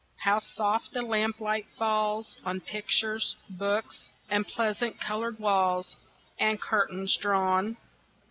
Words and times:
How 0.21 0.39
soft 0.39 0.93
the 0.93 1.03
lamplight 1.03 1.67
falls 1.77 2.39
On 2.43 2.59
pictures, 2.59 3.35
books, 3.47 4.09
And 4.31 4.47
pleasant 4.47 4.99
coloured 4.99 5.37
walls 5.37 5.95
And 6.39 6.59
curtains 6.59 7.15
drawn! 7.17 7.77